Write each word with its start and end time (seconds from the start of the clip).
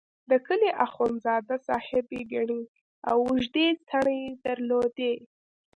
د 0.29 0.31
کلي 0.47 0.69
اخندزاده 0.85 1.55
صاحب 1.67 2.05
ګڼې 2.33 2.61
او 3.09 3.17
اوږدې 3.27 3.67
څڼې 3.87 4.21
درلودې. 4.45 5.13